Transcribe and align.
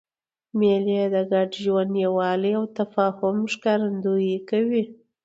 مېلې 0.59 1.01
د 1.13 1.15
ګډ 1.31 1.49
ژوند، 1.63 1.91
یووالي 2.03 2.51
او 2.59 2.65
تفاهم 2.77 3.37
ښکارندویي 3.53 4.37
کوي. 4.49 4.83